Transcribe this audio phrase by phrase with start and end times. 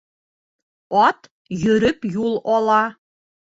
[1.01, 1.21] Ат
[1.65, 2.83] йөрөп юл ала.